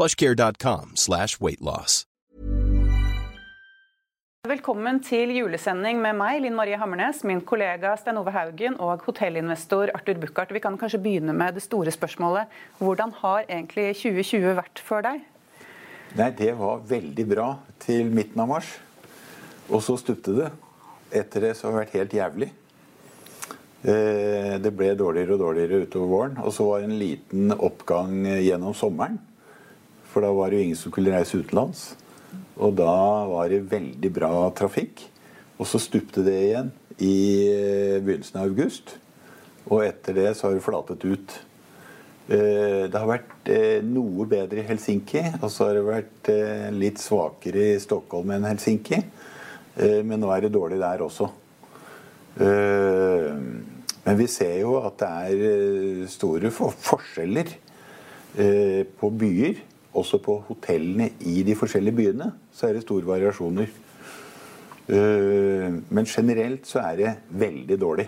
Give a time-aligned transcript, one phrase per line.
[0.00, 2.06] plushcare.com slash weightloss.
[4.48, 9.92] Velkommen til julesending med meg, Linn Marie Hammernes, min kollega Stein Ove Haugen og hotellinvestor
[9.92, 10.54] Arthur Buchardt.
[10.56, 12.48] Vi kan kanskje begynne med det store spørsmålet.
[12.80, 15.20] Hvordan har egentlig 2020 vært for deg?
[16.16, 17.50] Nei, Det var veldig bra
[17.84, 18.72] til midten av mars.
[19.68, 20.50] Og så stupte det.
[21.12, 22.52] Etter det så har det vært helt jævlig.
[23.84, 26.38] Eh, Det ble dårligere og dårligere utover våren.
[26.40, 29.20] Og så var det en liten oppgang gjennom sommeren.
[30.10, 31.92] For da var det jo ingen som kunne reise utenlands.
[32.60, 32.94] Og da
[33.30, 35.06] var det veldig bra trafikk.
[35.60, 37.14] Og så stupte det igjen i
[37.48, 38.96] eh, begynnelsen av august.
[39.68, 41.36] Og etter det så har det flatet ut.
[42.30, 46.32] Eh, Det har vært eh, noe bedre i Helsinki, og så har det vært
[46.76, 49.02] litt svakere i Stockholm enn Helsinki.
[49.80, 51.28] Men nå er det dårlig der også.
[54.04, 57.52] Men vi ser jo at det er store forskjeller
[58.98, 59.62] på byer.
[59.94, 63.70] Også på hotellene i de forskjellige byene så er det store variasjoner.
[64.90, 68.06] Eh, Men generelt så er det veldig dårlig.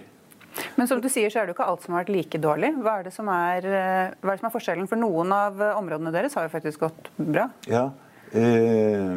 [0.77, 2.71] Men som du sier, så er det jo ikke alt som har vært like dårlig.
[2.85, 4.89] Hva er det som er, eh, hva er, det som er forskjellen?
[4.89, 7.49] For noen av eh, områdene deres har jo faktisk gått bra.
[7.67, 7.87] Ja,
[8.33, 9.17] eh,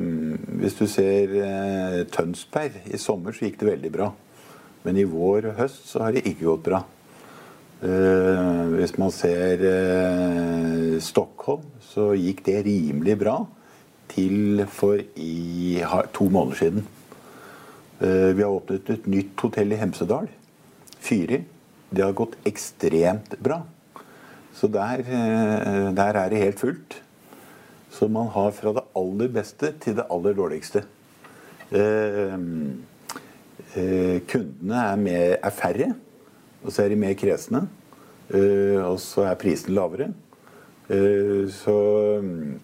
[0.61, 4.11] Hvis du ser eh, Tønsberg i sommer, så gikk det veldig bra.
[4.85, 6.83] Men i vår og høst så har det ikke gått bra.
[7.83, 10.95] Eh, hvis man ser eh,
[11.45, 13.35] Stockholm, så gikk det rimelig bra
[14.09, 15.77] til for i
[16.15, 16.87] to måneder siden.
[18.01, 20.25] Eh, vi har åpnet et nytt hotell i Hemsedal.
[20.97, 21.43] Fyri.
[21.93, 23.61] Det har gått ekstremt bra.
[24.57, 26.95] Så der, eh, der er det helt fullt.
[27.91, 30.83] Så man har fra det aller beste til det aller dårligste.
[31.71, 32.33] Eh,
[33.77, 35.93] eh, kundene er, mer, er færre,
[36.63, 37.67] og så er de mer kresne.
[38.33, 40.11] Eh, og så er prisen lavere.
[40.89, 41.77] Eh, så
[42.21, 42.59] mm,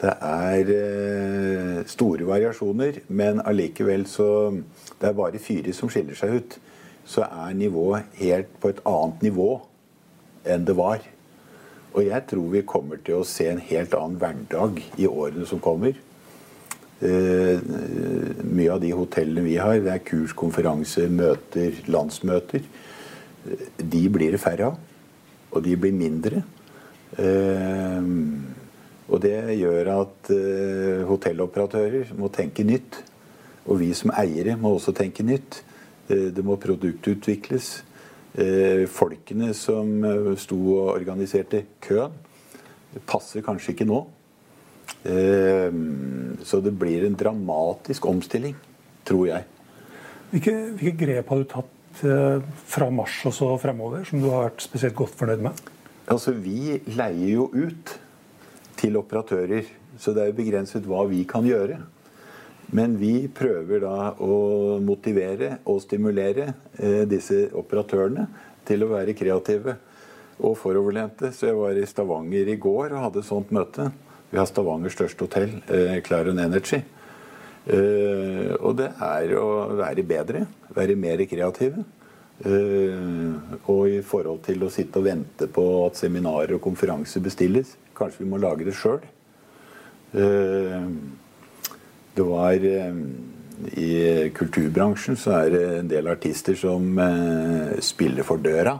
[0.00, 4.54] det er eh, store variasjoner, men allikevel så
[5.00, 6.58] Det er bare Fyri som skiller seg ut.
[7.04, 9.50] Så er nivået helt på et annet nivå
[10.46, 11.02] enn det var.
[11.92, 15.60] Og jeg tror vi kommer til å se en helt annen hverdag i årene som
[15.60, 15.92] kommer.
[16.96, 17.60] Uh,
[18.40, 22.64] mye av de hotellene vi har, det er kurs, konferanser, møter, landsmøter.
[23.76, 24.78] De blir det færre av.
[25.52, 26.40] Og de blir mindre.
[27.14, 28.10] Eh,
[29.06, 33.02] og det gjør at eh, hotelloperatører må tenke nytt.
[33.66, 35.62] Og vi som eiere må også tenke nytt.
[36.06, 37.70] Det må produktutvikles.
[38.36, 42.12] Eh, folkene som eh, sto og organiserte køen,
[43.08, 44.02] passer kanskje ikke nå.
[45.08, 45.72] Eh,
[46.44, 48.54] Så det blir en dramatisk omstilling,
[49.08, 49.46] tror jeg.
[50.34, 54.60] Hvilke, hvilke grep har du tatt fra mars og så fremover, som du har vært
[54.66, 55.62] spesielt godt fornøyd med?
[56.06, 57.96] Altså, Vi leier jo ut
[58.78, 59.66] til operatører,
[59.98, 61.80] så det er jo begrenset hva vi kan gjøre.
[62.76, 68.26] Men vi prøver da å motivere og stimulere eh, disse operatørene
[68.66, 69.76] til å være kreative
[70.42, 71.30] og foroverlente.
[71.32, 73.88] Så jeg var i Stavanger i går og hadde et sånt møte.
[74.30, 76.82] Vi har Stavangers største hotell, eh, Clarion Energy.
[77.66, 79.46] Eh, og det er å
[79.78, 81.86] være bedre, være mer kreative.
[82.44, 87.76] Eh, og i forhold til å sitte og vente på at seminarer og konferanser bestilles.
[87.96, 89.00] Kanskje vi må lage det sjøl.
[92.16, 93.00] Det var eh,
[93.76, 93.88] I
[94.36, 98.78] kulturbransjen så er det en del artister som eh, spiller for døra.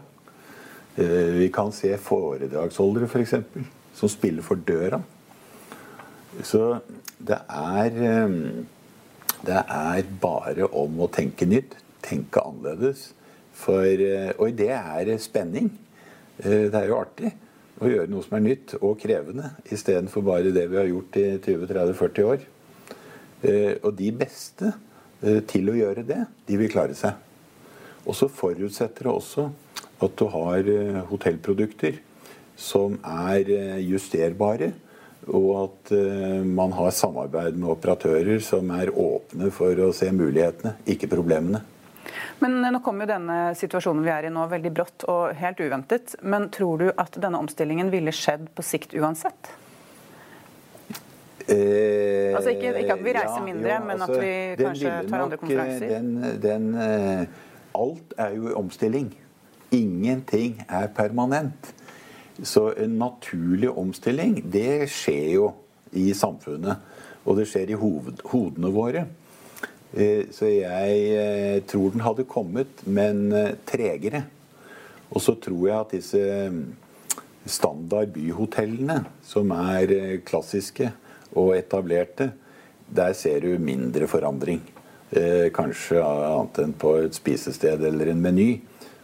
[0.96, 5.00] Eh, Vi kan se foredragsholdere, f.eks., for som spiller for døra.
[6.44, 6.78] Så
[7.18, 8.38] det er eh,
[9.46, 13.12] Det er bare om å tenke nytt, tenke annerledes.
[13.56, 15.70] For, eh, og det er spenning.
[16.38, 17.32] Eh, Det er jo artig
[17.80, 21.26] å gjøre noe som er nytt og krevende, istedenfor bare det vi har gjort i
[21.38, 22.40] 20-30-40 år.
[23.84, 24.72] Og de beste
[25.46, 27.12] til å gjøre det, de vil klare seg.
[28.08, 29.44] Og så forutsetter det også
[30.02, 30.70] at du har
[31.10, 32.00] hotellprodukter
[32.56, 33.44] som er
[33.84, 34.72] justerbare
[35.28, 35.92] og at
[36.48, 41.60] man har samarbeid med operatører som er åpne for å se mulighetene, ikke problemene.
[42.42, 46.16] Men Nå kommer jo denne situasjonen vi er i nå veldig brått og helt uventet.
[46.22, 49.52] Men tror du at denne omstillingen ville skjedd på sikt uansett?
[51.46, 54.94] Eh, altså ikke, ikke, at vi reiser ja, mindre, jo, men altså, at vi kanskje
[55.06, 55.92] tar andre konferanser?
[55.92, 56.08] Den,
[56.42, 57.44] den, uh,
[57.78, 59.12] alt er jo omstilling.
[59.76, 61.70] Ingenting er permanent.
[62.42, 65.52] Så en naturlig omstilling, det skjer jo
[65.96, 66.82] i samfunnet.
[67.26, 69.06] Og det skjer i hoved, hodene våre.
[69.94, 74.24] Eh, så jeg eh, tror den hadde kommet, men eh, tregere.
[75.12, 76.62] Og så tror jeg at disse mm,
[77.46, 80.90] standard byhotellene, som er klassiske
[81.36, 82.32] og etablerte,
[82.86, 84.60] der ser du mindre forandring.
[85.54, 88.48] Kanskje annet enn på et spisested eller en meny.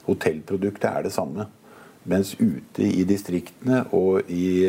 [0.06, 1.46] Hotellproduktet er det samme.
[2.11, 4.67] Mens ute i distriktene og i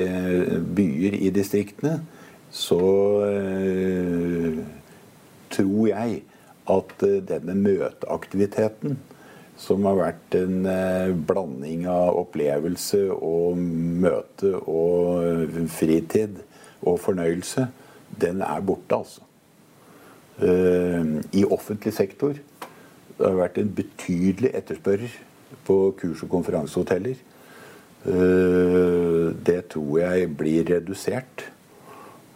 [0.77, 1.95] byer i distriktene
[2.53, 2.81] så
[5.53, 6.21] tror jeg
[6.73, 6.93] at
[7.29, 8.97] denne møteaktiviteten,
[9.59, 13.59] som har vært en øh, blanding av opplevelse og
[14.03, 16.41] møte og fritid
[16.81, 17.67] og fornøyelse,
[18.21, 19.29] den er borte, altså.
[20.43, 22.33] I offentlig sektor
[23.17, 25.13] det har vært en betydelig etterspørrer
[25.67, 27.19] på kurs- og konferansehoteller.
[28.03, 31.45] Eh, det tror jeg blir redusert.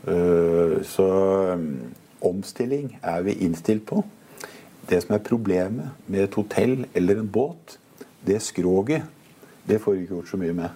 [0.07, 1.07] Eh, så
[2.21, 4.03] omstilling er vi innstilt på.
[4.89, 7.77] Det som er problemet med et hotell eller en båt,
[8.27, 9.03] det skroget,
[9.67, 10.69] det får vi ikke gjort så mye med.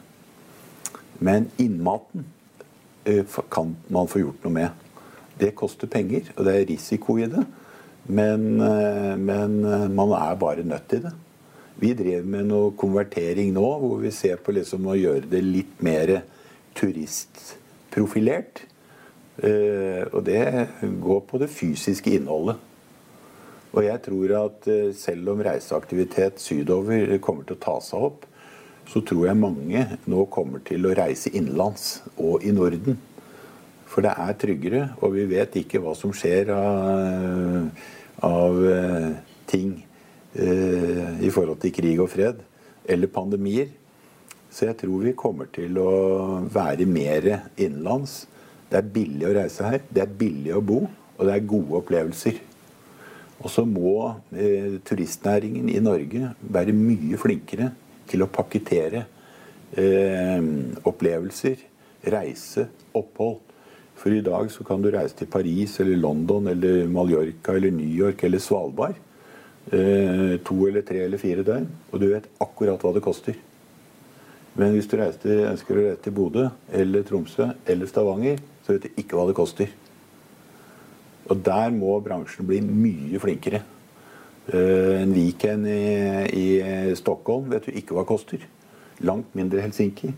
[1.19, 2.25] Men innmaten
[3.05, 4.69] eh, kan man få gjort noe med.
[5.39, 7.45] Det koster penger, og det er risiko i det.
[8.11, 8.57] Men,
[9.21, 9.59] men
[9.93, 11.11] man er bare nødt til det.
[11.81, 15.79] Vi drev med noe konvertering nå, hvor vi ser på liksom å gjøre det litt
[15.81, 16.19] mer
[16.77, 18.61] turistprofilert.
[19.39, 20.43] Uh, og det
[21.01, 22.59] går på det fysiske innholdet.
[23.71, 28.27] Og jeg tror at uh, selv om reiseaktivitet sydover kommer til å ta seg opp,
[28.91, 32.99] så tror jeg mange nå kommer til å reise innenlands og i Norden.
[33.87, 37.71] For det er tryggere, og vi vet ikke hva som skjer av,
[38.27, 39.15] av uh,
[39.51, 39.79] ting
[40.33, 42.37] Eh, i forhold til krig og fred
[42.87, 43.67] eller pandemier.
[44.51, 45.91] Så jeg tror vi kommer til å
[46.47, 48.27] være mer innenlands.
[48.71, 50.85] Det er billig å reise her, det er billig å bo,
[51.17, 52.39] og det er gode opplevelser.
[53.41, 53.95] Og så må
[54.37, 57.71] eh, turistnæringen i Norge være mye flinkere
[58.07, 59.03] til å pakkettere
[59.75, 60.39] eh,
[60.87, 61.65] opplevelser,
[62.13, 63.41] reise, opphold.
[64.01, 67.91] For i dag så kan du reise til Paris eller London eller Mallorca eller New
[67.91, 68.95] York eller Svalbard
[69.69, 73.37] eh, to eller tre eller fire døgn, og du vet akkurat hva det koster.
[74.57, 78.87] Men hvis du reiser, ønsker å reise til Bodø eller Tromsø eller Stavanger, så vet
[78.87, 79.71] du ikke hva det koster.
[81.31, 83.61] Og der må bransjen bli mye flinkere.
[84.51, 85.81] Eh, en weekend i,
[86.33, 88.45] i Stockholm vet du ikke hva det koster.
[89.05, 90.11] Langt mindre Helsinki.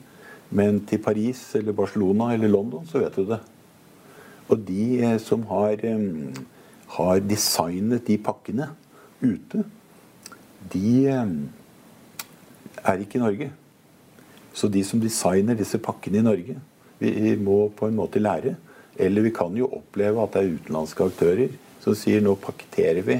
[0.53, 3.39] Men til Paris eller Barcelona eller London, så vet du det.
[4.51, 6.43] Og de eh, som har, eh,
[6.97, 8.69] har designet de pakkene,
[9.23, 9.63] ute,
[10.73, 11.33] de eh,
[12.83, 13.49] er ikke i Norge.
[14.53, 16.59] Så de som designer disse pakkene i Norge,
[16.99, 18.55] vi må på en måte lære.
[18.99, 23.17] Eller vi kan jo oppleve at det er utenlandske aktører som sier nå pakketterer vi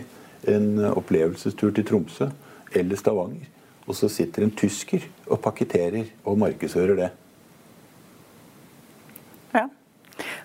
[0.54, 2.30] en opplevelsestur til Tromsø
[2.76, 3.50] eller Stavanger.
[3.88, 7.10] Og så sitter en tysker og pakketterer og markedsfører det.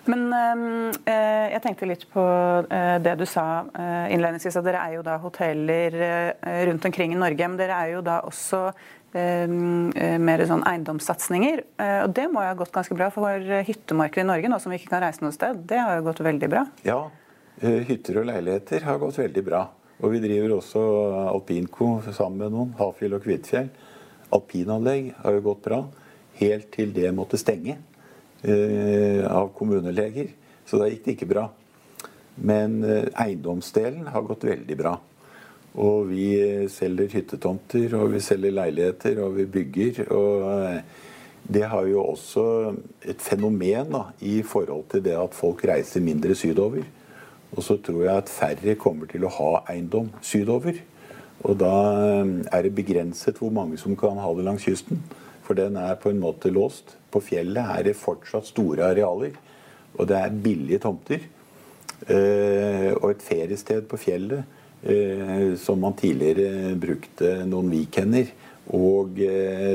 [0.09, 2.23] Men eh, jeg tenkte litt på
[2.65, 5.97] eh, det du sa øh, innledningsvis, at dere er jo da hoteller
[6.69, 7.49] rundt omkring i Norge.
[7.49, 8.69] Men dere er jo da også
[9.09, 11.63] mer sånn eiendomssatsinger.
[12.05, 14.77] Og det må jo ha gått ganske bra for hyttemarkedet i Norge, nå som vi
[14.77, 15.63] ikke kan reise noe sted.
[15.65, 16.61] Det har jo gått veldig bra?
[16.85, 16.99] Ja,
[17.89, 19.63] hytter og leiligheter har gått veldig bra.
[19.97, 20.85] Og vi driver også
[21.23, 23.73] alpinco sammen med noen, Hafjell og Kvitfjell.
[24.37, 25.81] Alpinanlegg har jo gått bra,
[26.43, 27.79] helt til det måtte stenge.
[28.41, 30.27] Eh, av kommuneleger.
[30.65, 31.49] Så da gikk det ikke bra.
[32.39, 34.93] Men eh, eiendomsdelen har gått veldig bra.
[35.79, 36.29] Og vi
[36.71, 40.05] selger hyttetomter, og vi selger leiligheter, og vi bygger.
[40.15, 40.79] Og eh,
[41.51, 42.45] det har jo også
[43.03, 46.87] et fenomen da, i forhold til det at folk reiser mindre sydover.
[47.51, 50.79] Og så tror jeg at færre kommer til å ha eiendom sydover.
[51.43, 51.75] Og da
[52.51, 55.03] er det begrenset hvor mange som kan ha det langs kysten.
[55.49, 56.91] For den er på en måte låst.
[57.09, 59.33] På fjellet er det fortsatt store arealer,
[59.95, 61.23] og det er billige tomter.
[62.05, 64.45] Eh, og et feriested på fjellet
[64.85, 68.29] eh, som man tidligere brukte noen weekender
[68.77, 69.17] og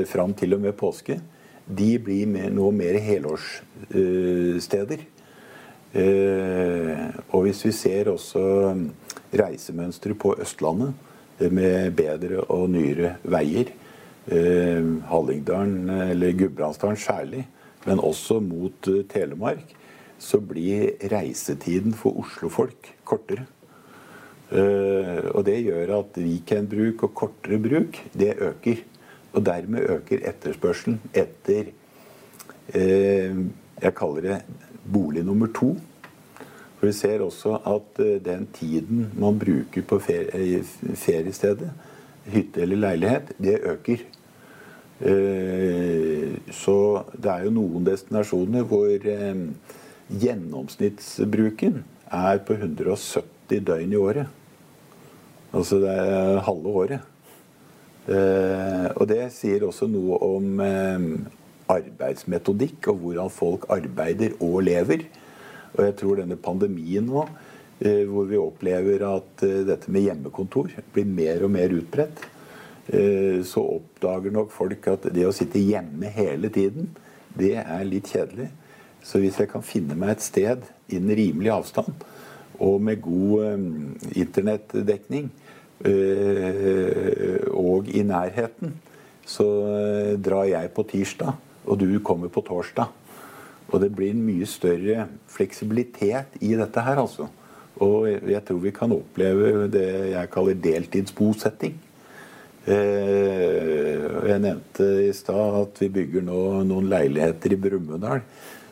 [0.07, 1.19] fram til og med påske,
[1.67, 5.03] de blir nå mer helårssteder.
[7.35, 8.43] og hvis vi ser også
[9.35, 10.95] reisemønsteret på Østlandet
[11.51, 13.75] med bedre og nyere veier,
[14.25, 17.43] Hallingdalen eller Gudbrandsdalen særlig,
[17.85, 19.75] men også mot Telemark,
[20.17, 23.45] så blir reisetiden for Oslo-folk kortere.
[24.53, 28.83] Eh, og det gjør at weekendbruk og kortere bruk, det øker.
[29.35, 31.73] Og dermed øker etterspørselen etter
[32.71, 33.41] uh,
[33.81, 34.37] Jeg kaller det
[34.93, 35.73] bolig nummer to.
[36.77, 40.63] For vi ser også at uh, den tiden man bruker på ferie,
[40.95, 41.73] feriestedet,
[42.31, 44.05] hytte eller leilighet, det øker.
[44.95, 46.75] Så
[47.19, 48.93] det er jo noen destinasjoner hvor
[50.05, 51.81] Gjennomsnittsbruken
[52.13, 54.27] er på 170 døgn i året.
[55.55, 57.11] Altså det er halve året.
[58.05, 61.07] Eh, og det sier også noe om eh,
[61.73, 65.07] arbeidsmetodikk og hvordan folk arbeider og lever.
[65.73, 67.25] Og jeg tror denne pandemien nå,
[67.81, 72.34] eh, hvor vi opplever at eh, dette med hjemmekontor blir mer og mer utbredt, eh,
[72.85, 76.91] så oppdager nok folk at det å sitte hjemme hele tiden,
[77.33, 78.51] det er litt kjedelig.
[79.05, 82.05] Så hvis jeg kan finne meg et sted innen rimelig avstand
[82.63, 85.27] og med god um, internettdekning
[85.85, 88.73] uh, og i nærheten,
[89.25, 89.45] så
[90.21, 91.33] drar jeg på tirsdag,
[91.65, 92.93] og du kommer på torsdag.
[93.73, 97.25] Og det blir en mye større fleksibilitet i dette her, altså.
[97.81, 101.73] Og jeg tror vi kan oppleve det jeg kaller deltidsbosetting.
[102.65, 108.23] Jeg nevnte i stad at vi bygger nå noen leiligheter i Brumunddal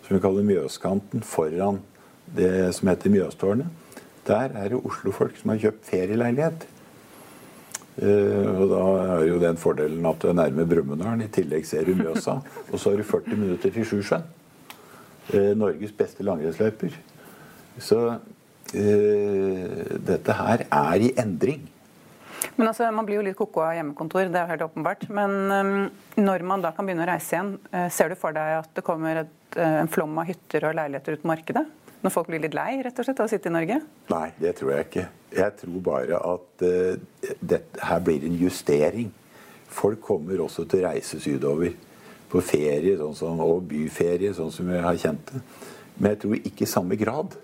[0.04, 1.80] som vi kaller Mjøskanten, foran
[2.36, 3.66] det som heter Mjøstårnet.
[4.28, 6.68] Der er det Oslo-folk som har kjøpt ferieleilighet.
[7.94, 8.84] Uh, og da
[9.16, 11.22] er jo den fordelen at du er nærme Brumunddal.
[11.22, 12.40] I tillegg ser du Mjøsa.
[12.72, 14.26] Og så har du 40 minutter til Sjusjøen.
[15.34, 16.96] Uh, Norges beste langrennsløyper.
[17.80, 18.06] Så
[18.74, 21.68] dette her er i endring.
[22.58, 25.08] Men altså, Man blir jo litt ko-ko av hjemmekontor, det er helt åpenbart.
[25.14, 25.72] Men um,
[26.20, 27.56] når man da kan begynne å reise igjen,
[27.94, 31.18] ser du for deg at det kommer et Eh, en flom av hytter og leiligheter
[31.18, 31.64] ut på markedet?
[32.04, 33.80] Når folk blir litt lei rett og slett av å sitte i Norge?
[34.12, 35.06] Nei, det tror jeg ikke.
[35.34, 39.14] Jeg tror bare at uh, det, her blir en justering.
[39.74, 41.72] Folk kommer også til å reise sydover
[42.30, 45.42] på ferie sånn som, og byferie, sånn som vi har kjent det.
[45.96, 47.38] Men jeg tror ikke i samme grad.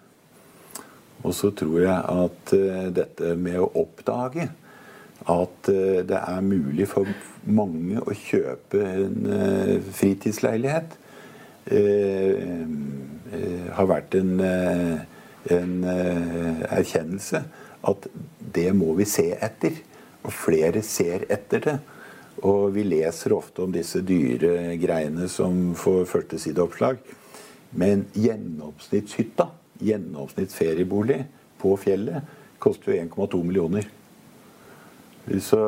[1.23, 4.49] Og så tror jeg at uh, dette med å oppdage
[5.29, 7.09] at uh, det er mulig for
[7.45, 9.29] mange å kjøpe en
[9.95, 10.98] fritidsleilighet
[11.69, 12.62] Eh,
[13.31, 15.00] eh, har vært en, eh,
[15.53, 17.43] en erkjennelse
[17.86, 18.07] at
[18.53, 19.77] det må vi se etter.
[20.25, 21.77] Og flere ser etter det.
[22.41, 26.98] Og vi leser ofte om disse dyre greiene som får førstesideoppslag.
[27.71, 29.50] Men gjennomsnittshytta,
[29.83, 31.21] gjennomsnittsferiebolig
[31.62, 32.24] på fjellet,
[32.59, 33.86] koster jo 1,2 millioner.
[35.38, 35.59] Så,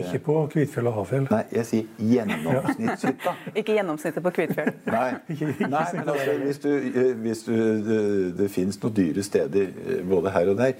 [0.00, 1.26] ikke på Kvitfjell og Hafjell?
[1.30, 3.34] Nei, jeg sier gjennomsnittshytta.
[3.60, 4.70] ikke gjennomsnittet på Kvitfjell?
[4.96, 7.54] nei, nei, men altså, hvis du, eh, hvis du,
[7.86, 8.00] det,
[8.40, 10.74] det finnes noen dyre steder eh, både her og der.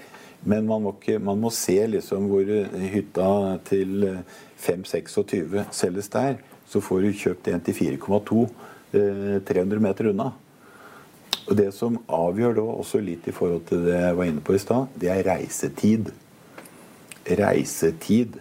[0.49, 3.31] Men man må, ikke, man må se liksom hvor eh, hytta
[3.69, 4.07] til
[4.59, 6.39] 5-26 selges der.
[6.69, 8.45] Så får du kjøpt en til 4,2
[9.45, 10.31] 300 meter unna.
[11.49, 14.53] Og Det som avgjør da også litt i forhold til det jeg var inne på
[14.57, 16.11] i stad, det er reisetid
[17.37, 18.39] reisetid.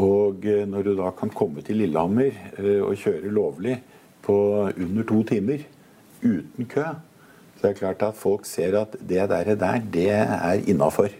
[0.00, 3.76] Og eh, når du da kan komme til Lillehammer eh, og kjøre lovlig
[4.24, 4.36] på
[4.70, 5.66] under to timer
[6.24, 6.86] uten kø,
[7.58, 11.12] så er det klart at folk ser at det der, der det er innafor.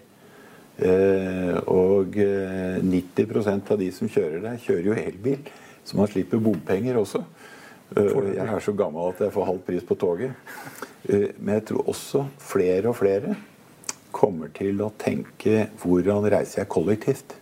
[0.74, 5.50] Eh, og 90% av de som kjører der, kjører jo elbil,
[5.84, 7.22] så man slipper bompenger også.
[7.94, 10.32] Jeg er så gammel at jeg får halv pris på toget.
[11.04, 13.36] Men jeg tror også flere og flere
[14.14, 17.34] kommer til å tenke hvordan reiser jeg kollektivt?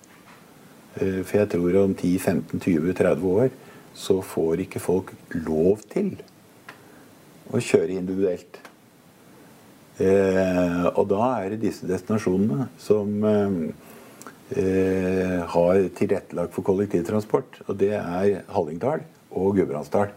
[0.97, 3.53] Eh, for jeg tror om 10-15-20-30 år
[3.97, 6.15] så får ikke folk lov til
[7.53, 8.61] å kjøre individuelt.
[10.01, 13.69] Eh, og da er det disse destinasjonene som eh,
[15.53, 17.63] har tilrettelagt for kollektivtransport.
[17.69, 20.11] Og det er Hallingdal og Gudbrandsdal.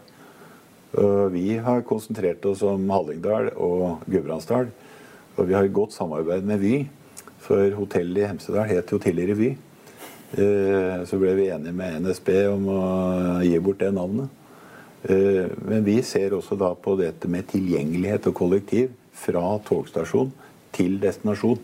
[1.32, 4.68] vi har konsentrert oss om Hallingdal og Gudbrandsdal.
[5.36, 6.74] Og vi har et godt samarbeid med Vy.
[7.46, 9.50] For hotellet i Hemsedal het jo tidligere Vy.
[10.36, 12.80] Eh, så ble vi enige med NSB om å
[13.44, 14.32] gi bort det navnet.
[15.06, 20.32] Eh, men vi ser også da på dette med tilgjengelighet og kollektiv fra togstasjon
[20.74, 21.60] til destinasjon.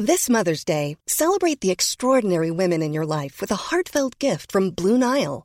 [0.00, 4.70] This Mother's Day, celebrate the extraordinary women in your life with a heartfelt gift from
[4.70, 5.44] Blue Nile.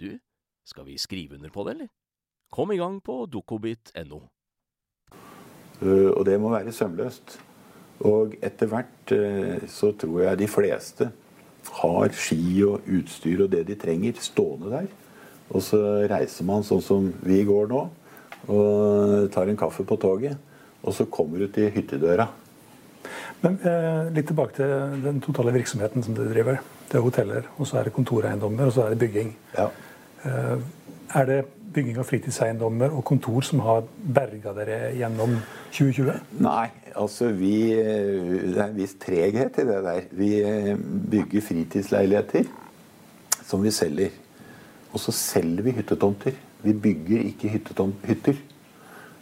[0.00, 0.18] du,
[0.66, 1.90] skal vi skrive under på det, eller?
[2.52, 4.20] Kom i gang på dukkobit.no.
[5.82, 7.38] Uh, og det må være sømløst.
[8.04, 11.10] Og etter hvert uh, så tror jeg de fleste
[11.80, 14.88] har ski og utstyr og det de trenger, stående der.
[15.54, 17.82] Og så reiser man sånn som vi går nå,
[18.52, 20.38] og tar en kaffe på toget.
[20.84, 22.26] Og så kommer du til hyttedøra.
[23.44, 26.60] Men eh, Litt tilbake til den totale virksomheten som dere driver.
[26.90, 29.34] Det er hoteller, og så er det kontoreiendommer, og så er det bygging.
[29.56, 29.68] Ja.
[30.24, 30.56] Eh,
[31.14, 31.38] er det
[31.74, 33.84] bygging av fritidseiendommer og kontor som har
[34.16, 35.36] berga dere gjennom
[35.74, 36.20] 2020?
[36.44, 40.02] Nei, altså vi Det er en viss treghet i det der.
[40.10, 40.30] Vi
[41.10, 42.44] bygger fritidsleiligheter
[43.44, 44.10] som vi selger.
[44.94, 46.36] Og så selger vi hyttetomter.
[46.62, 48.38] Vi bygger ikke hytter.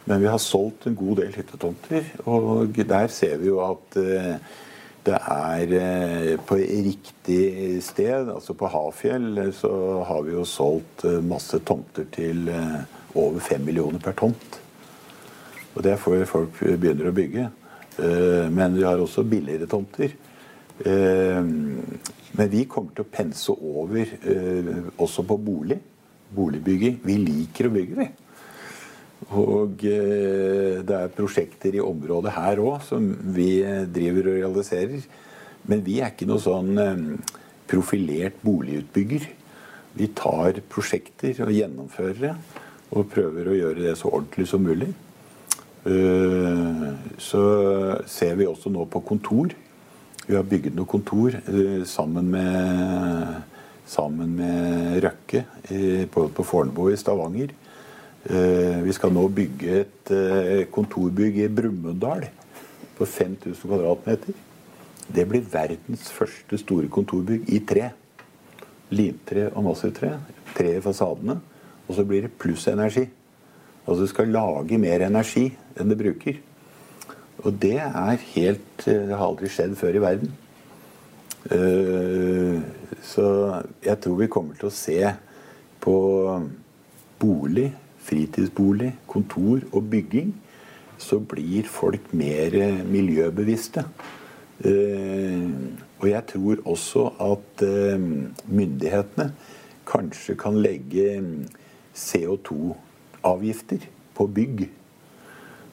[0.05, 4.35] Men vi har solgt en god del hyttetomter, og der ser vi jo at eh,
[5.03, 8.29] det er eh, på riktig sted.
[8.31, 9.73] Altså på Hafjell så
[10.07, 12.47] har vi jo solgt eh, masse tomter til
[13.19, 14.59] over fem millioner per tomt.
[15.75, 17.49] Og det er fordi folk begynner å bygge.
[18.53, 20.15] Men vi har også billigere tomter.
[20.85, 24.15] Men vi kommer til å pense over
[24.97, 25.79] også på bolig.
[26.33, 26.99] Boligbygging.
[27.05, 28.09] Vi liker å bygge, vi.
[29.33, 35.07] Og eh, det er prosjekter i området her òg som vi driver og realiserer.
[35.71, 37.07] Men vi er ikke noe sånn eh,
[37.71, 39.29] profilert boligutbygger.
[39.97, 42.35] Vi tar prosjekter og gjennomfører det.
[42.93, 44.91] Og prøver å gjøre det så ordentlig som mulig.
[45.89, 47.45] Eh, så
[48.05, 49.57] ser vi også nå på kontor.
[50.27, 51.35] Vi har bygget noe kontor
[51.89, 53.33] sammen med,
[53.91, 55.43] sammen med Røkke
[56.13, 57.51] på, på Fornebu i Stavanger.
[58.23, 62.29] Eh, vi skal nå bygge et eh, kontorbygg i Brumunddal
[62.95, 64.37] på 5000 kvadratmeter.
[65.13, 67.89] Det blir verdens første store kontorbygg i tre.
[68.95, 70.13] Limtre og massivtre.
[70.55, 71.41] Tre i fasadene.
[71.89, 73.09] Og så blir det plussenergi.
[73.83, 76.39] Altså du skal lage mer energi enn det bruker.
[77.43, 80.39] Og det er helt eh, Det har aldri skjedd før i verden.
[83.03, 83.25] Så
[83.83, 85.01] jeg tror vi kommer til å se
[85.83, 85.95] på
[87.19, 90.35] bolig fritidsbolig, kontor og bygging,
[90.99, 92.55] så blir folk mer
[92.87, 93.85] miljøbevisste.
[94.63, 95.51] Eh,
[95.99, 98.05] og jeg tror også at eh,
[98.47, 99.33] myndighetene
[99.87, 101.23] kanskje kan legge
[101.95, 104.69] CO2-avgifter på bygg.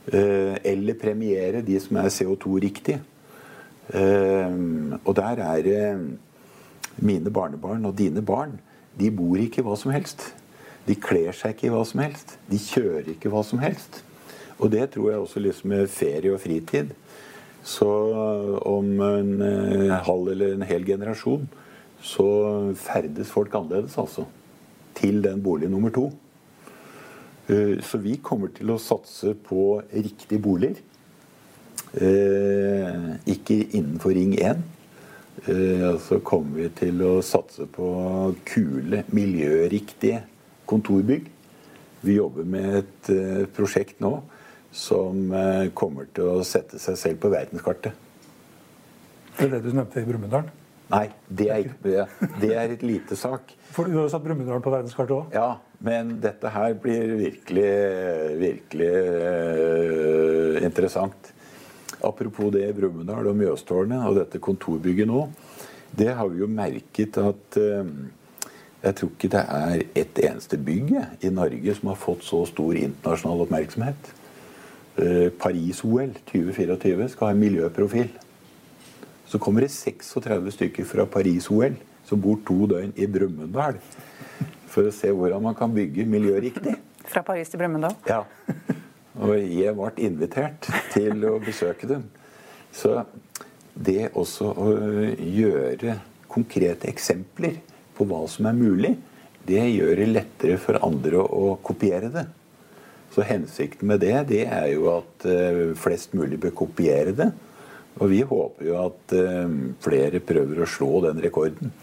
[0.10, 3.02] Eh, eller premiere de som er CO2-riktige.
[3.90, 5.98] Og der er
[6.98, 8.60] mine barnebarn og dine barn.
[9.00, 10.28] De bor ikke hva som helst.
[10.90, 12.40] De kler seg ikke i hva som helst.
[12.50, 14.02] De kjører ikke hva som helst.
[14.58, 16.96] Og det tror jeg også liksom med ferie og fritid.
[17.64, 17.90] Så
[18.66, 21.46] om en eh, halv eller en hel generasjon
[22.02, 22.26] så
[22.80, 24.24] ferdes folk annerledes, altså.
[24.96, 26.08] Til den bolig nummer to.
[27.52, 30.82] Eh, så vi kommer til å satse på riktige boliger.
[32.00, 34.68] Eh, ikke innenfor Ring 1.
[36.04, 37.86] Så kommer vi til å satse på
[38.44, 40.26] kule, miljøriktige
[40.70, 41.30] kontorbygg.
[42.06, 44.20] Vi jobber med et uh, prosjekt nå
[44.72, 47.96] som eh, kommer til å sette seg selv på verdenskartet.
[49.38, 50.50] Det er det du nevnte i Brumunddal?
[50.90, 52.06] Nei, det er, ikke,
[52.42, 53.54] det er et lite sak.
[53.76, 55.36] For du har jo satt Brumunddal på verdenskartet òg?
[55.38, 57.74] Ja, men dette her blir virkelig,
[58.42, 58.94] virkelig
[59.26, 61.34] uh, interessant.
[62.06, 65.28] Apropos det Brumunddal og Mjøstårnet og dette kontorbygget nå.
[65.90, 67.86] Det har vi jo merket at uh,
[68.80, 70.94] jeg tror ikke det er ett eneste bygg
[71.26, 74.12] i Norge som har fått så stor internasjonal oppmerksomhet.
[74.96, 78.10] Eh, Paris-OL 2024 skal ha en miljøprofil.
[79.28, 81.76] Så kommer det 36 stykker fra Paris-OL
[82.08, 83.78] som bor to døgn i Brumunddal
[84.70, 86.78] for å se hvordan man kan bygge miljøriktig.
[87.10, 87.98] Fra Paris til Brumunddal?
[88.08, 88.24] Ja.
[89.20, 92.08] Og jeg ble invitert til å besøke dem.
[92.72, 93.02] Så
[93.76, 94.72] det også å
[95.20, 96.00] gjøre
[96.32, 97.60] konkrete eksempler
[98.00, 98.96] på hva som er mulig,
[99.50, 102.26] det gjør det lettere for andre å kopiere det.
[103.14, 107.32] Så hensikten med det, det er jo at uh, flest mulig bør kopiere det.
[108.00, 111.74] Og vi håper jo at uh, flere prøver å slå den rekorden.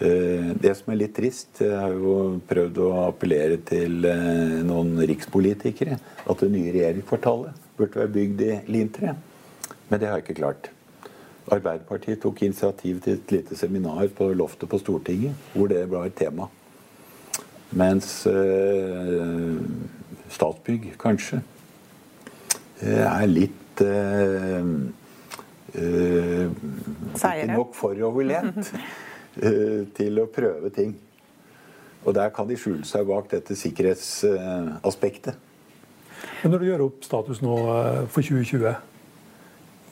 [0.00, 4.00] Uh, det som er litt trist, jeg har jo prøvd å appellere til
[4.64, 9.16] noen rikspolitikere, at det nye regjeringskvartalet burde være bygd i lintre.
[9.90, 10.72] Men det har jeg ikke klart.
[11.50, 16.14] Arbeiderpartiet tok initiativ til et lite seminar på loftet på Stortinget, hvor det var et
[16.18, 16.46] tema.
[17.70, 18.26] Mens
[20.30, 21.42] Statsbygg, kanskje,
[22.82, 24.66] eh, er litt eh,
[25.74, 26.50] eh,
[27.14, 28.70] Ikke nok foroverlent
[29.42, 30.94] eh, til å prøve ting.
[32.06, 35.34] Og der kan de skjule seg bak dette sikkerhetsaspektet.
[36.40, 38.74] Men når du gjør opp status nå eh, for 2020,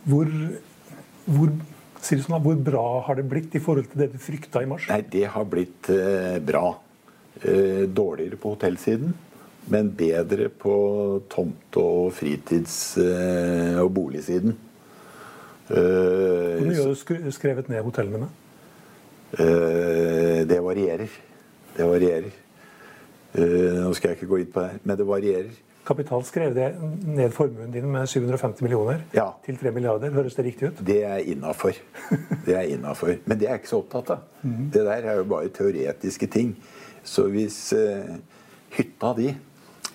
[0.09, 0.33] hvor,
[1.29, 1.53] hvor,
[2.01, 4.89] sånn, hvor bra har det blitt i forhold til det du frykta i mars?
[4.91, 6.67] Nei, Det har blitt eh, bra.
[7.39, 9.13] Eh, dårligere på hotellsiden
[9.71, 10.75] men bedre på
[11.29, 14.57] tomte- og fritids- eh, og boligsiden.
[15.69, 18.29] Hvor mye har du skrevet ned hotellene med?
[19.39, 21.09] Eh, det varierer.
[21.77, 22.33] Det varierer.
[23.35, 25.51] Eh, nå skal jeg ikke gå inn på det, men det varierer.
[25.89, 26.69] Kapital skrev det
[27.07, 29.31] ned formuen din med 750 millioner ja.
[29.47, 30.13] til 3 milliarder.
[30.13, 30.83] Høres det riktig ut?
[30.85, 31.79] Det er innafor.
[32.45, 33.15] Det er innafor.
[33.25, 34.27] Men det er jeg ikke så opptatt av.
[34.43, 34.67] Mm.
[34.75, 36.53] Det der er jo bare teoretiske ting.
[37.05, 38.19] Så hvis uh,
[38.77, 39.31] hytta di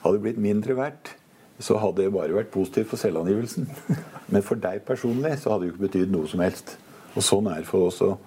[0.03, 1.13] hadde blitt mindre verdt,
[1.61, 3.69] så hadde det bare vært positivt for selvangivelsen.
[4.33, 6.75] Men for deg personlig så hadde det jo ikke betydd noe som helst.
[7.13, 8.17] Og sånn er det for oss òg.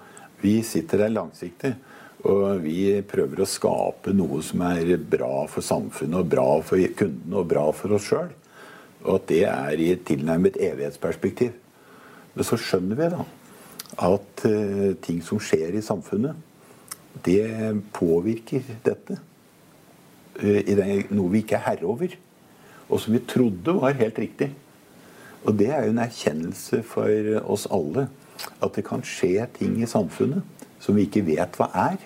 [0.42, 1.74] Vi sitter der langsiktig.
[2.24, 7.42] Og vi prøver å skape noe som er bra for samfunnet, og bra for kundene
[7.42, 8.33] og bra for oss sjøl.
[9.05, 11.52] Og at det er i et tilnærmet evighetsperspektiv.
[12.35, 13.26] Men så skjønner vi da
[14.02, 16.37] at uh, ting som skjer i samfunnet,
[17.24, 17.46] det
[17.96, 19.14] påvirker dette.
[20.37, 22.12] Eh, noe vi ikke er herre over,
[22.90, 24.50] og som vi trodde var helt riktig.
[25.46, 28.09] Og det er jo en erkjennelse for oss alle
[28.61, 30.44] at det kan skje ting i samfunnet
[30.87, 31.99] som vi ikke vet hva er.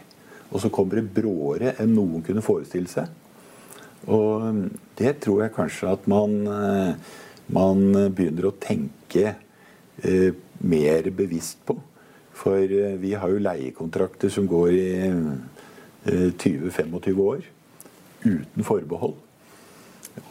[0.51, 3.11] Og så kommer det bråere enn noen kunne forestille seg.
[4.11, 4.65] Og
[4.99, 7.13] det tror jeg kanskje at man, eh,
[7.53, 7.85] man
[8.17, 9.35] begynner å tenke
[10.01, 10.33] eh,
[10.65, 11.77] mer bevisst på.
[12.41, 17.45] For eh, vi har jo leiekontrakter som går i eh, 20-25 år
[18.25, 19.19] uten forbehold.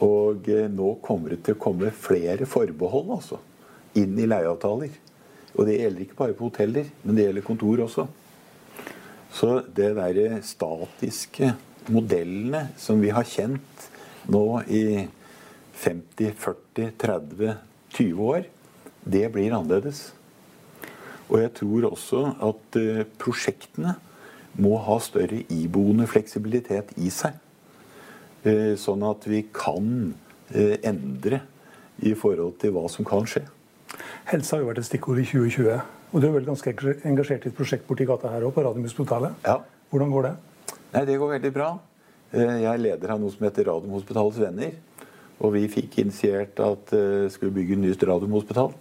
[0.04, 3.40] Og eh, nå kommer det til å komme flere forbehold altså,
[3.98, 4.98] inn i leieavtaler.
[5.56, 8.06] Og det gjelder ikke bare på hoteller, men det gjelder kontor også.
[9.34, 11.54] Så det derre statiske
[11.90, 13.88] modellene som vi har kjent
[14.30, 14.84] nå i
[15.80, 17.54] 50, 40, 30,
[17.96, 18.48] 20 år,
[19.00, 20.10] det blir annerledes.
[21.30, 23.94] Og jeg tror også at eh, prosjektene
[24.60, 27.38] må ha større iboende fleksibilitet i seg.
[28.44, 30.12] Eh, sånn at vi kan
[30.50, 31.42] eh, endre
[32.02, 33.44] i forhold til hva som kan skje.
[34.30, 35.80] Helse har jo vært et stikkord i 2020.
[36.10, 36.72] Og du er vel ganske
[37.06, 39.36] engasjert i et prosjekt borti gata her òg, på Radiumhospitalet.
[39.46, 39.60] Ja.
[39.90, 40.32] Hvordan går det?
[40.94, 41.70] Nei, Det går veldig bra.
[42.32, 44.74] Eh, jeg er leder av noe som heter Radiumhospitalets venner.
[45.40, 48.74] Og vi fikk initiert at vi skulle bygge nytt Radiumhospital.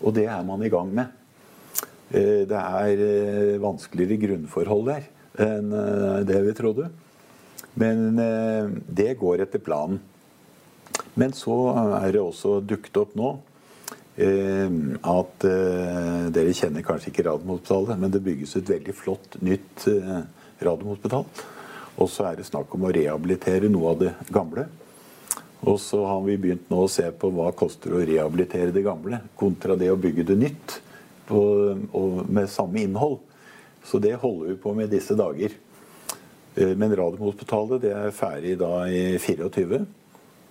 [0.00, 1.12] Og det er man i gang med.
[2.10, 5.04] Det er vanskeligere grunnforhold der
[5.38, 5.70] enn
[6.26, 6.88] det vi trodde.
[7.78, 10.00] Men eh, det går etter planen.
[11.18, 11.56] Men så
[12.00, 13.49] er det også dukket opp nå eh,
[14.18, 19.86] at eh, Dere kjenner kanskje ikke Radiumhospitalet, men det bygges et veldig flott nytt
[20.60, 21.24] Radiumhospital.
[22.00, 24.66] Og så er det snakk om å rehabilitere noe av det gamle.
[25.68, 28.84] Og så har vi begynt nå å se på hva det koster å rehabilitere det
[28.86, 30.76] gamle kontra det å bygge det nytt
[31.28, 33.18] og, og med samme innhold.
[33.84, 35.52] Så det holder vi på med disse dager.
[36.56, 39.84] Eh, men Radiumhospitalet er ferdig da i 24.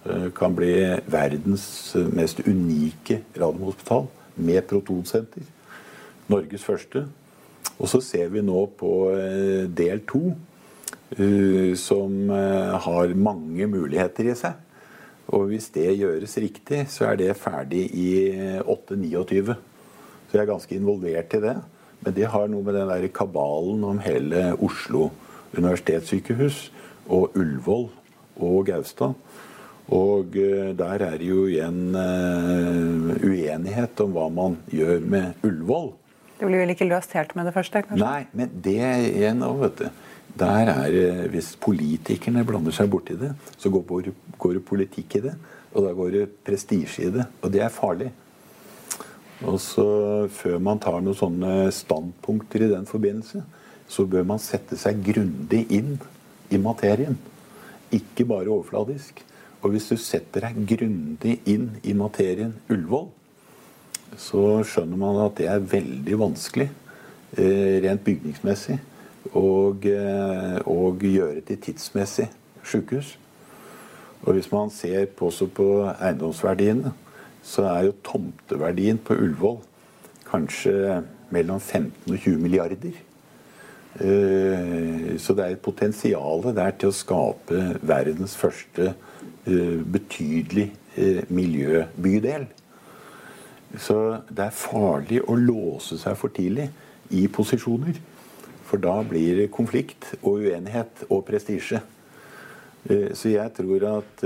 [0.06, 0.74] Eh, kan bli
[1.12, 5.44] verdens mest unike radiumhospital med protonsenter.
[6.32, 7.04] Norges første.
[7.80, 10.22] Og så ser vi nå på eh, del to,
[11.18, 14.56] eh, som har mange muligheter i seg.
[15.36, 18.10] Og hvis det gjøres riktig, så er det ferdig i
[18.64, 19.54] 8-29.
[20.30, 21.58] Så jeg er ganske involvert i det.
[22.00, 25.10] Men det har noe med den der kabalen om hele Oslo
[25.58, 26.72] universitetssykehus
[27.10, 27.90] og Ullevål
[28.40, 29.14] og Gaustad
[29.96, 35.90] og eh, der er det jo igjen uh, uenighet om hva man gjør med Ullevål.
[36.40, 37.82] Det blir vel ikke løst helt med det første?
[37.88, 38.06] kanskje?
[38.06, 38.78] Nei, men det
[39.10, 40.06] igjen òg, vet du.
[40.40, 45.34] Der er, Hvis politikerne blander seg borti det, så går går det politikk i det.
[45.74, 47.26] Og da går det prestisje i det.
[47.42, 48.12] Og det er farlig.
[49.44, 49.88] Og så
[50.32, 53.44] Før man tar noen sånne standpunkter i den forbindelse,
[53.90, 55.98] så bør man sette seg grundig inn
[56.54, 57.18] i materien.
[57.92, 59.24] Ikke bare overfladisk.
[59.62, 63.10] Og hvis du setter deg grundig inn i materien Ullevål,
[64.18, 66.70] så skjønner man at det er veldig vanskelig
[67.38, 68.80] eh, rent bygningsmessig
[69.36, 72.30] og, eh, gjøre til tidsmessig
[72.64, 73.18] sykehus.
[74.24, 76.94] Og hvis man ser på, på eiendomsverdiene,
[77.44, 79.60] så er jo tomteverdien på Ullevål
[80.30, 82.98] kanskje mellom 15 og 20 milliarder.
[84.00, 88.94] Eh, så det er et potensial der til å skape verdens første
[89.50, 92.46] Eh, betydelig eh, miljøbydel.
[93.78, 93.96] Så
[94.30, 96.68] det er farlig å låse seg for tidlig
[97.16, 97.98] i posisjoner.
[98.68, 101.82] For da blir det konflikt og uenighet og prestisje.
[102.90, 104.22] Så jeg tror at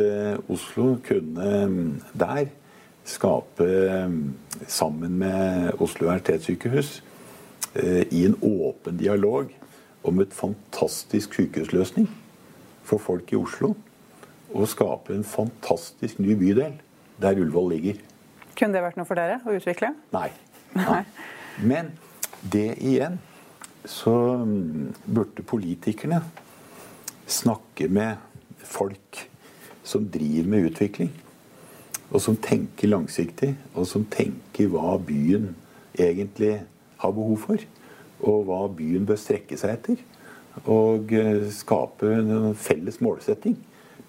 [0.51, 2.51] Oslo kunne mm, der
[3.07, 3.65] skape,
[4.07, 4.19] mm,
[4.67, 6.91] sammen med Oslo universitetssykehus,
[7.73, 9.49] i en åpen dialog
[10.05, 12.09] om et fantastisk sykehusløsning
[12.86, 13.71] for folk i Oslo
[14.53, 16.75] å skape en fantastisk ny bydel
[17.21, 18.01] der Ullevål ligger.
[18.53, 19.93] Kunne det vært noe for dere å utvikle?
[20.17, 20.29] Nei.
[20.77, 21.01] Nei.
[21.63, 21.93] Men
[22.41, 23.19] det igjen
[23.89, 26.21] så mm, burde politikerne
[27.29, 28.21] snakke med
[28.63, 29.25] folk
[29.83, 31.12] som driver med utvikling.
[32.13, 35.55] Og som tenker langsiktig, og som tenker hva byen
[35.97, 36.59] egentlig
[37.03, 37.63] har behov for.
[38.23, 40.03] Og hva byen bør strekke seg etter.
[40.69, 43.57] Og eh, skape en felles målsetting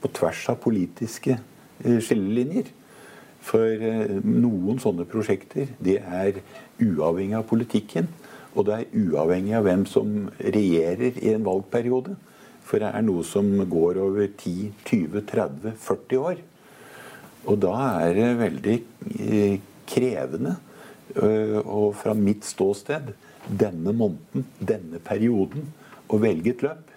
[0.03, 2.69] på tvers av politiske eh, skillelinjer.
[3.45, 6.43] For eh, noen sånne prosjekter det er
[6.83, 8.11] uavhengig av politikken.
[8.55, 12.15] Og det er uavhengig av hvem som regjerer i en valgperiode.
[12.65, 16.45] For det er noe som går over 10-20-30-40 år.
[17.45, 17.75] Og da
[18.07, 18.77] er det veldig
[19.91, 20.55] krevende.
[21.21, 23.13] Og fra mitt ståsted
[23.47, 25.69] denne måneden, denne perioden,
[26.09, 26.91] å velge et løp.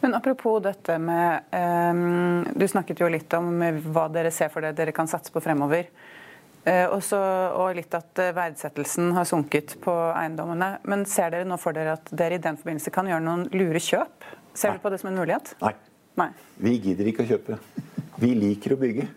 [0.00, 3.56] Men apropos dette med um, Du snakket jo litt om
[3.90, 5.88] hva dere ser for dere dere kan satse på fremover.
[6.64, 7.18] Uh, også,
[7.60, 10.76] og litt at verdsettelsen har sunket på eiendommene.
[10.88, 13.82] Men ser dere nå for dere at dere i den forbindelse kan gjøre noen lure
[13.82, 14.30] kjøp?
[14.54, 14.78] Ser Nei.
[14.78, 15.52] du på det som en mulighet?
[15.64, 15.74] Nei.
[16.20, 16.30] Nei.
[16.62, 17.58] Vi gidder ikke å kjøpe.
[18.22, 19.08] Vi liker å bygge.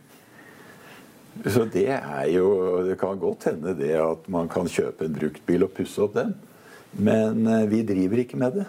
[1.45, 5.67] Så det er jo Det kan godt hende det at man kan kjøpe en bruktbil
[5.67, 6.35] og pusse opp den.
[6.97, 8.67] Men uh, vi driver ikke med det.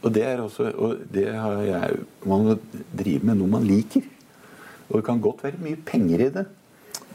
[0.00, 2.56] Og det er også og det har jeg, Man må
[2.96, 4.02] drive med noe man liker.
[4.90, 6.46] Og det kan godt være mye penger i det.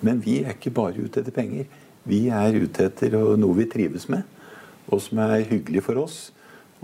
[0.01, 1.67] Men vi er ikke bare ute etter penger.
[2.05, 4.21] Vi er ute etter noe vi trives med,
[4.93, 6.17] og som er hyggelig for oss.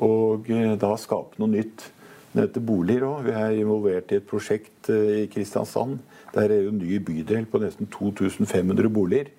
[0.01, 1.85] Og eh, da skape noe nytt.
[2.31, 3.27] Det heter boliger òg.
[3.27, 5.99] Vi er involvert i et prosjekt eh, i Kristiansand.
[6.31, 9.31] Der er jo en ny bydel på nesten 2500 boliger.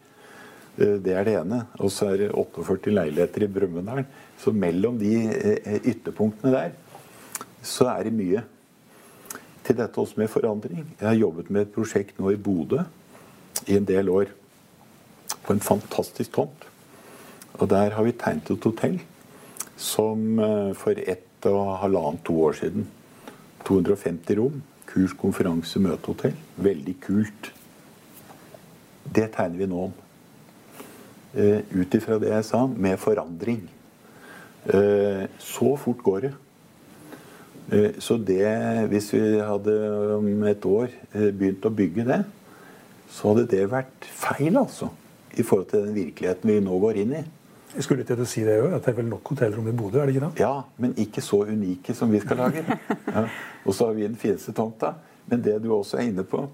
[0.79, 1.63] Eh, det er det ene.
[1.81, 4.05] Og så er det 48 leiligheter i Brumunddal.
[4.39, 6.75] Så mellom de eh, ytterpunktene der
[7.63, 8.43] så er det mye.
[9.63, 10.83] Til dette også med forandring.
[10.99, 12.83] Jeg har jobbet med et prosjekt nå i Bodø
[13.71, 14.33] i en del år.
[15.47, 16.67] På en fantastisk tomt.
[17.55, 18.99] Og der har vi tegnet et hotell
[19.77, 22.87] som eh, for ett og halvannet, to år siden
[23.67, 24.61] 250 rom.
[24.93, 26.37] Kurs, konferanse, møtehotell.
[26.61, 27.49] Veldig kult.
[29.09, 29.95] Det tegner vi nå om.
[31.33, 33.63] Uh, Ut ifra det jeg sa, med forandring.
[34.69, 36.33] Uh, så fort går det.
[37.73, 38.45] Uh, så det,
[38.93, 39.77] hvis vi hadde
[40.19, 42.21] om et år begynt å bygge det,
[43.13, 44.93] så hadde det vært feil, altså.
[45.33, 47.25] I forhold til den virkeligheten vi nå går inn i.
[47.73, 50.01] Jeg skulle til å si det òg, at det er vel nok hotellrom i Bodø?
[50.01, 50.43] er det ikke det?
[50.43, 52.65] Ja, men ikke så unike som vi skal lage.
[53.13, 53.27] Ja.
[53.67, 54.95] Og så har vi den fineste tomta.
[55.29, 56.47] Men det du også er inne på,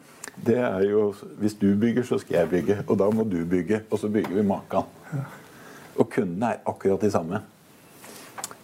[0.44, 2.78] det er jo Hvis du bygger, så skal jeg bygge.
[2.86, 3.82] Og da må du bygge.
[3.90, 4.84] Og så bygger vi makan.
[5.96, 7.40] Og kundene er akkurat de samme.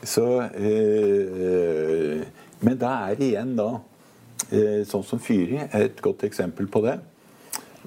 [0.05, 2.25] Så, øh,
[2.61, 3.71] men da er det igjen da
[4.53, 6.99] Eh, sånn som Fyri er et godt eksempel på det.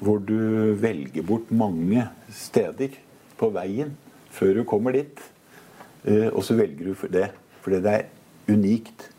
[0.02, 2.96] Hvor du velger bort mange steder
[3.38, 3.94] på veien
[4.38, 5.22] før du kommer dit.
[6.06, 7.30] Eh, og så velger du for det
[7.68, 9.10] fordi det er unikt.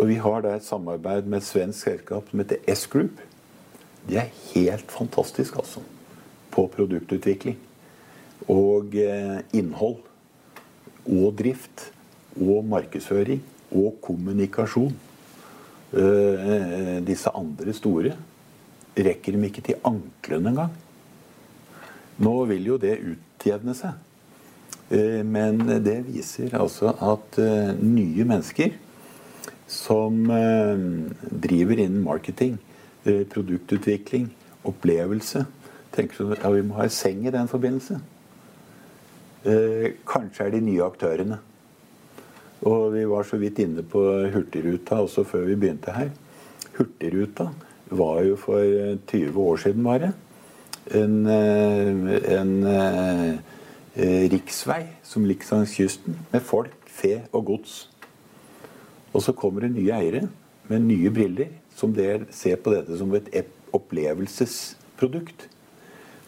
[0.00, 3.18] Og vi har da et samarbeid med et svensk selskap som heter S-Group.
[4.08, 5.82] De er helt fantastiske, altså.
[6.50, 7.58] På produktutvikling.
[8.48, 10.00] Og eh, innhold.
[11.04, 11.90] Og drift.
[12.40, 13.42] Og markedsføring.
[13.70, 14.96] Og kommunikasjon.
[15.92, 18.16] Eh, disse andre store
[18.94, 20.74] rekker dem ikke til anklene engang.
[22.22, 23.94] Nå vil jo det utjevne seg.
[24.90, 28.74] Eh, men det viser altså at eh, nye mennesker
[29.70, 32.58] som driver innen marketing,
[33.02, 34.28] produktutvikling,
[34.68, 35.40] opplevelse
[35.96, 37.96] tenker sånn at ja, vi må ha en seng i den forbindelse.
[40.08, 41.40] Kanskje er de nye aktørene.
[42.64, 46.12] Og vi var så vidt inne på Hurtigruta også før vi begynte her.
[46.78, 47.50] Hurtigruta
[47.90, 48.62] var jo for
[49.10, 50.12] 20 eh, år siden bare
[50.90, 53.34] en, eh, en, eh,
[53.94, 57.74] riksvei som ligger langs kysten med folk, fe og gods.
[59.14, 60.24] Og så kommer det nye eiere
[60.68, 65.48] med nye briller som ser på dette som et opplevelsesprodukt.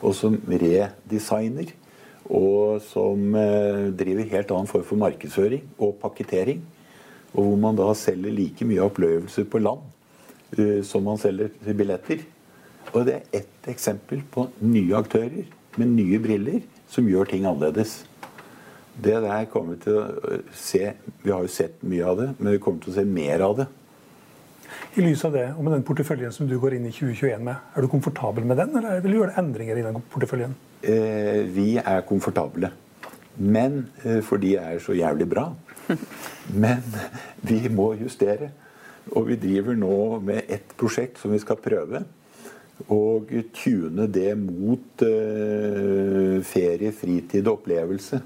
[0.04, 1.72] Og som redesigner
[2.26, 6.62] og som eh, driver helt annen form for markedsføring og pakketering.
[7.32, 9.82] Og hvor man da selger like mye opplevelser på land
[10.56, 12.22] uh, som man selger billetter.
[12.94, 15.44] Og det er ett eksempel på nye aktører
[15.76, 18.04] med nye briller som gjør ting annerledes.
[18.96, 22.54] Det der kommer vi til å se Vi har jo sett mye av det, men
[22.54, 23.66] vi kommer til å se mer av det.
[24.96, 27.68] I lys av det, og med den porteføljen som du går inn i 2021 med,
[27.76, 30.54] er du komfortabel med den, eller vil du gjøre endringer i den porteføljen?
[30.80, 32.70] Eh, vi er komfortable.
[33.36, 35.50] Men eh, fordi jeg er så jævlig bra.
[36.64, 36.84] Men
[37.44, 38.50] vi må justere.
[39.12, 42.02] Og vi driver nå med ett prosjekt som vi skal prøve.
[42.92, 48.20] Og tune det mot eh, ferie, fritid og opplevelse.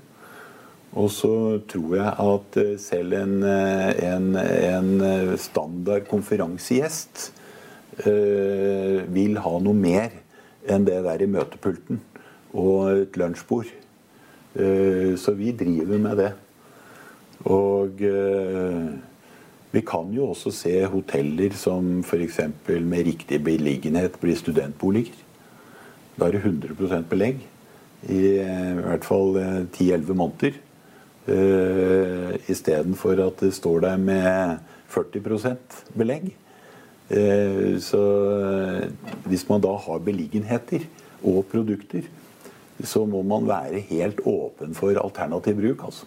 [0.99, 1.35] Og så
[1.71, 7.29] tror jeg at selv en, en, en standard konferansegjest
[8.03, 10.11] eh, vil ha noe mer
[10.67, 12.01] enn det der i møtepulten
[12.51, 13.71] og et lunsjbord.
[14.55, 16.33] Eh, så vi driver med det.
[17.47, 18.91] Og eh,
[19.71, 22.41] vi kan jo også se hoteller som f.eks.
[22.67, 25.15] med riktig beliggenhet blir studentboliger.
[26.17, 27.39] Da er det 100% belegg
[28.09, 29.39] i, eh, i hvert fall
[29.71, 30.59] 10-11 måneder.
[31.31, 34.57] Uh, Istedenfor at det står der med
[34.89, 35.57] 40
[35.95, 36.31] belegg.
[37.11, 38.01] Uh, så
[39.29, 40.87] hvis man da har beliggenheter
[41.23, 42.09] og produkter,
[42.83, 45.85] så må man være helt åpen for alternativ bruk.
[45.85, 46.07] altså.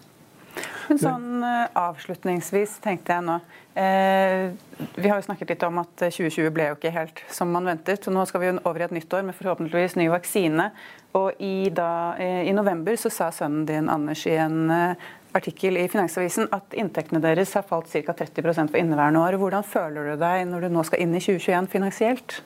[0.89, 3.37] Men sånn eh, Avslutningsvis tenkte jeg nå
[3.79, 4.51] eh,
[4.97, 8.03] Vi har jo snakket litt om at 2020 ble jo ikke helt som man ventet.
[8.03, 10.69] Så Nå skal vi jo over i et nytt år med forhåpentligvis ny vaksine.
[11.13, 15.77] og I, da, eh, i november så sa sønnen din Anders i en eh, artikkel
[15.81, 18.13] i Finansavisen at inntektene deres har falt ca.
[18.13, 19.37] 30 for inneværende år.
[19.41, 22.41] Hvordan føler du deg når du nå skal inn i 2021 finansielt?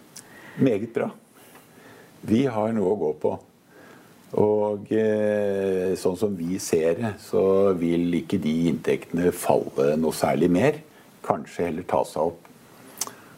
[0.58, 1.12] Meget bra.
[2.28, 3.38] Vi har noe å gå på.
[4.36, 10.50] Og eh, sånn som vi ser det, så vil ikke de inntektene falle noe særlig
[10.52, 10.82] mer.
[11.24, 12.44] Kanskje heller ta seg opp.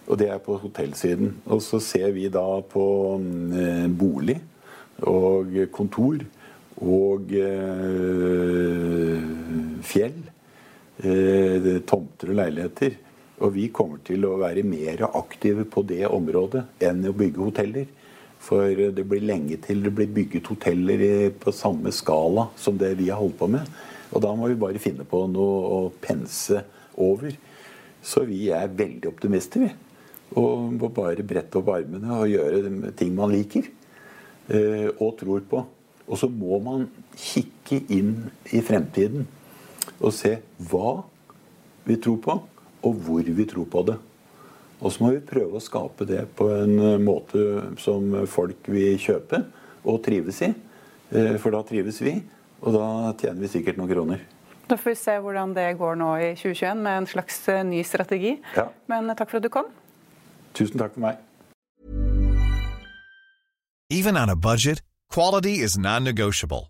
[0.10, 1.36] Og det er på hotellsiden.
[1.46, 2.86] Og så ser vi da på
[3.54, 4.40] eh, bolig
[5.06, 6.26] og kontor
[6.82, 9.22] og eh,
[9.86, 10.18] fjell.
[11.00, 12.98] Tomter og leiligheter.
[13.46, 17.86] Og vi kommer til å være mer aktive på det området enn å bygge hoteller.
[18.40, 21.02] For det blir lenge til det blir bygget hoteller
[21.42, 23.68] på samme skala som det vi har holdt på med.
[24.16, 26.64] Og da må vi bare finne på noe å pense
[26.98, 27.36] over.
[28.02, 29.74] Så vi er veldig optimister, vi.
[30.40, 33.68] Og må bare brette opp armene og gjøre ting man liker.
[34.50, 35.62] Eh, og tror på.
[36.10, 38.14] Og så må man kikke inn
[38.50, 39.28] i fremtiden
[40.00, 40.40] og se
[40.72, 41.02] hva
[41.86, 42.36] vi tror på,
[42.86, 43.98] og hvor vi tror på det.
[44.80, 49.00] Og så må vi prøve å skape det på en eh, måte som folk vil
[49.02, 49.44] kjøpe
[49.84, 50.54] og trives i.
[51.12, 52.16] Eh, for da trives vi,
[52.62, 54.24] og da tjener vi sikkert noen kroner.
[54.70, 57.82] Da får vi se hvordan det går nå i 2021 med en slags eh, ny
[57.84, 58.38] strategi.
[58.56, 58.70] Ja.
[58.92, 59.72] Men takk for at du kom.
[60.54, 61.26] Tusen takk for meg.
[63.90, 66.70] Even on a budget, quality is non-negotiable.